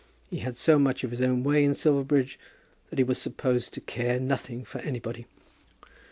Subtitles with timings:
[0.31, 2.39] He had so much of his own way in Silverbridge,
[2.89, 5.27] that he was supposed to care nothing for anybody.